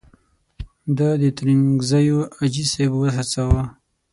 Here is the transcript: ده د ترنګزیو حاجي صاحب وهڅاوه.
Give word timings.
ده 0.97 1.09
د 1.21 1.23
ترنګزیو 1.37 2.17
حاجي 2.37 2.65
صاحب 2.71 2.91
وهڅاوه. 2.97 3.63